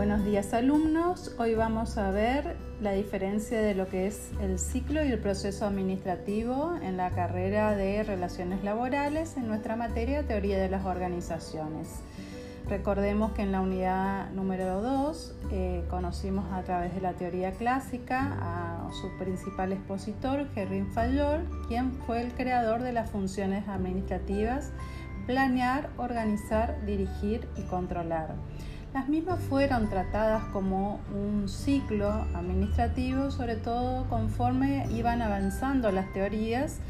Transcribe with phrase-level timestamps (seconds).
[0.00, 5.04] Buenos días alumnos, hoy vamos a ver la diferencia de lo que es el ciclo
[5.04, 10.70] y el proceso administrativo en la carrera de Relaciones Laborales en nuestra materia Teoría de
[10.70, 12.00] las Organizaciones.
[12.66, 18.38] Recordemos que en la unidad número 2 eh, conocimos a través de la teoría clásica
[18.40, 24.72] a su principal expositor, Gerrin Fayol, quien fue el creador de las funciones administrativas
[25.26, 28.34] planear, organizar, dirigir y controlar.
[28.92, 36.80] Las mismas fueron tratadas como un ciclo administrativo, sobre todo conforme iban avanzando las teorías,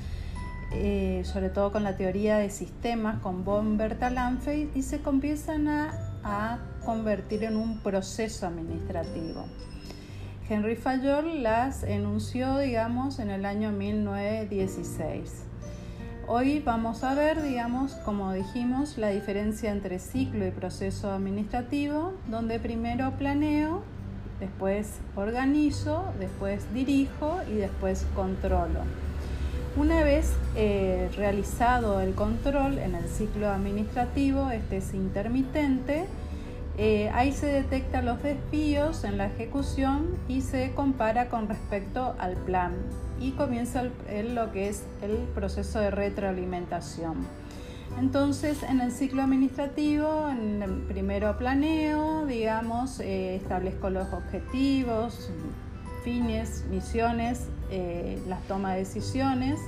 [0.73, 5.93] eh, sobre todo con la teoría de sistemas con von Bertalanffy, y se comienzan a,
[6.25, 9.45] a convertir en un proceso administrativo.
[10.49, 15.50] Henry Fayol las enunció, digamos, en el año 1916.
[16.33, 22.61] Hoy vamos a ver, digamos, como dijimos, la diferencia entre ciclo y proceso administrativo, donde
[22.61, 23.83] primero planeo,
[24.39, 28.79] después organizo, después dirijo y después controlo.
[29.77, 36.07] Una vez eh, realizado el control en el ciclo administrativo, este es intermitente,
[36.83, 42.37] eh, ahí se detectan los desvíos en la ejecución y se compara con respecto al
[42.37, 42.73] plan
[43.21, 47.27] y comienza lo que es el proceso de retroalimentación.
[47.99, 55.31] Entonces, en el ciclo administrativo, en el primero planeo, digamos, eh, establezco los objetivos,
[56.03, 59.61] fines, misiones, eh, las tomas de decisiones.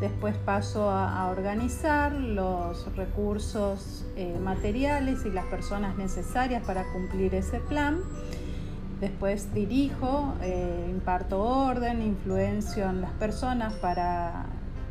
[0.00, 7.60] Después paso a, organizar los recursos eh, materiales y las personas necesarias para cumplir ese
[7.60, 8.00] plan.
[8.98, 14.46] Después dirijo, eh, imparto orden, influencio en las personas para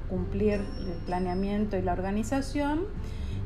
[0.10, 2.86] cumplir el planeamiento y la organización.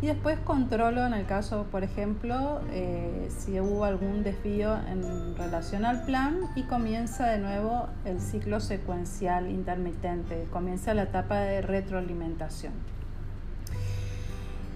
[0.04, 5.86] Y después controlo en el caso, por ejemplo, eh, si hubo algún desvío en relación
[5.86, 12.74] al plan y comienza de nuevo el ciclo secuencial intermitente, comienza la etapa de retroalimentación.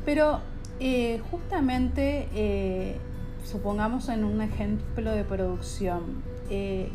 [0.06, 0.40] Pero
[0.80, 3.02] eh, justamente
[3.44, 6.90] supongamos en un ejemplo de producción, eh,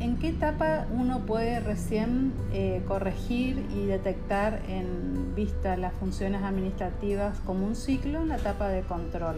[0.00, 7.38] ¿en qué etapa uno puede recién eh, corregir y detectar en vista las funciones administrativas
[7.40, 8.22] como un ciclo?
[8.22, 9.36] En la etapa de control.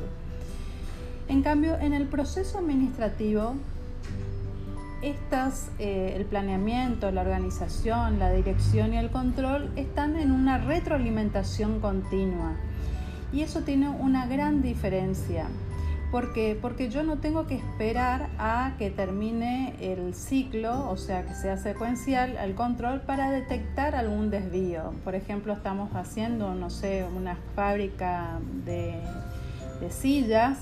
[1.29, 3.55] En cambio, en el proceso administrativo,
[5.03, 11.81] estas, eh, el planeamiento, la organización, la dirección y el control están en una retroalimentación
[11.81, 12.57] continua.
[13.33, 15.47] Y eso tiene una gran diferencia.
[16.11, 16.59] ¿Por qué?
[16.61, 21.57] Porque yo no tengo que esperar a que termine el ciclo, o sea, que sea
[21.57, 24.93] secuencial al control para detectar algún desvío.
[25.05, 29.01] Por ejemplo, estamos haciendo, no sé, una fábrica de,
[29.91, 30.59] sillas.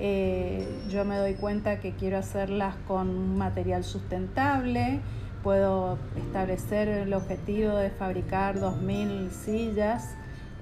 [0.00, 5.00] Eh, yo me doy cuenta que quiero hacerlas con un material sustentable.
[5.42, 10.14] Puedo establecer el objetivo de fabricar 2.000 sillas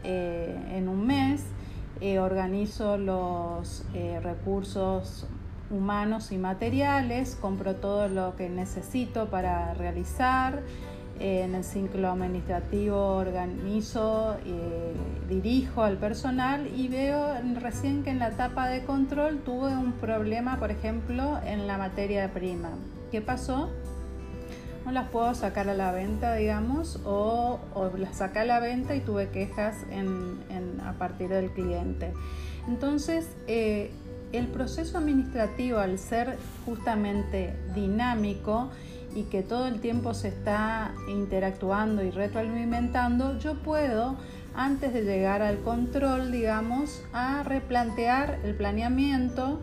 [0.03, 1.44] eh, en un mes
[2.00, 5.26] eh, organizo los eh, recursos
[5.70, 10.62] humanos y materiales, compro todo lo que necesito para realizar,
[11.18, 14.36] eh, en el ciclo administrativo organizo,
[15.28, 20.58] dirijo al personal y veo recién que en la etapa de control tuve un problema,
[20.58, 22.70] por ejemplo, en la materia prima.
[23.10, 23.70] ¿Qué pasó?
[24.86, 27.58] No las puedo sacar a la venta, digamos, o,
[27.98, 29.78] las saqué a la venta y tuve quejas
[30.84, 32.12] a partir del cliente.
[32.69, 33.91] Entonces, eh,
[34.32, 38.70] el proceso administrativo, al ser justamente dinámico
[39.12, 44.16] y que todo el tiempo se está interactuando y retroalimentando, yo puedo,
[44.54, 49.60] antes de llegar al control, digamos, a replantear el planeamiento,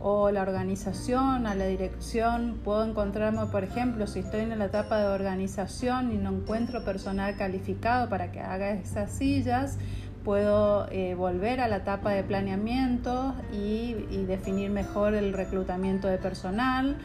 [0.00, 2.60] o la organización, a la dirección.
[2.64, 7.36] Puedo encontrarme, por ejemplo, si estoy en la etapa de organización y no encuentro personal
[7.36, 9.78] calificado para que haga esas sillas,
[10.26, 13.94] puedo eh, volver a la etapa de planeamiento y,
[14.26, 16.98] definir mejor el reclutamiento de personal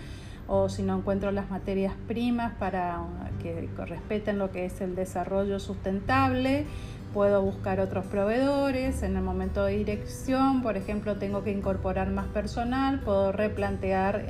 [0.47, 2.99] o si no encuentro las materias primas para
[3.43, 6.65] que respeten lo que es el desarrollo sustentable,
[7.13, 12.27] puedo buscar otros proveedores, en el momento de dirección, por ejemplo, tengo que incorporar más
[12.27, 14.25] personal, puedo replantear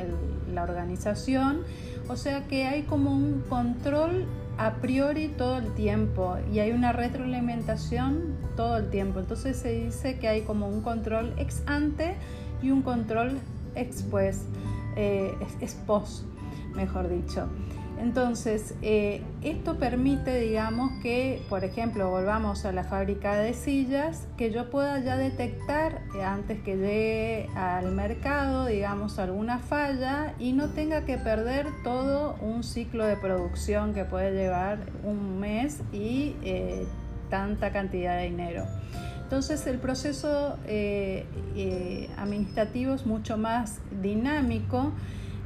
[0.51, 1.61] la organización,
[2.09, 4.25] o sea que hay como un control
[4.57, 10.19] a priori todo el tiempo y hay una retroalimentación todo el tiempo, entonces se dice
[10.19, 12.15] que hay como un control ex ante
[12.61, 13.39] y un control
[13.75, 14.43] ex pues,
[14.95, 15.33] eh,
[15.85, 16.25] post,
[16.75, 17.47] mejor dicho.
[18.01, 24.51] Entonces, eh, esto permite, digamos, que, por ejemplo, volvamos a la fábrica de sillas, que
[24.51, 30.69] yo pueda ya detectar eh, antes que llegue al mercado, digamos, alguna falla y no
[30.69, 36.88] tenga que perder todo un ciclo de producción que puede llevar un mes y eh,
[37.30, 38.65] tanta cantidad de dinero.
[39.21, 40.57] Entonces el proceso
[42.18, 44.92] administrativo es mucho más dinámico,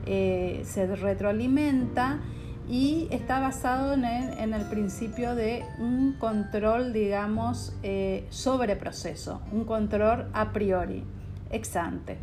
[0.06, 2.20] se retroalimenta
[2.68, 10.28] y está basado en el, principio de un control, digamos, eh, sobre proceso, un control
[10.34, 11.04] a priori,
[11.52, 12.18] ex ante.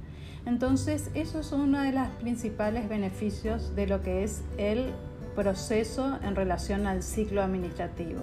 [0.45, 4.93] Entonces, eso es uno de los principales beneficios de lo que es el
[5.37, 8.23] proceso en relación al ciclo administrativo.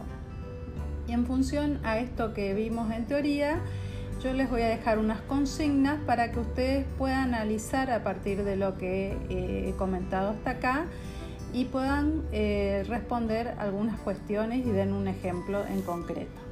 [1.07, 3.61] Y en función a esto que vimos en teoría,
[4.21, 8.57] yo les voy a dejar unas consignas para que ustedes puedan analizar a partir de
[8.57, 10.87] lo que he comentado hasta acá
[11.53, 16.48] y puedan eh, responder algunas cuestiones y den un ejemplo en concreto.